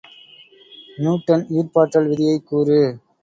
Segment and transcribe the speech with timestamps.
[0.97, 2.79] Newton ஈர்ப்பாற்றல் விதியைக் கூறு.